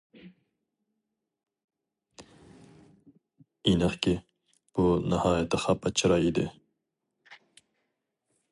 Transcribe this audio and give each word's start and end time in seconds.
ئېنىقكى، 3.67 4.15
ئۇ 4.73 4.89
ناھايىتى 5.11 5.63
خاپا 5.67 5.93
چىراي 6.01 6.29
ئىدى. 6.31 6.47